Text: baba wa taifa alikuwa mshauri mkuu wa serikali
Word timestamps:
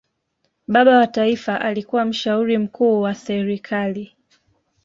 baba 0.67 0.97
wa 0.97 1.07
taifa 1.07 1.61
alikuwa 1.61 2.05
mshauri 2.05 2.57
mkuu 2.57 3.01
wa 3.01 3.15
serikali 3.15 4.15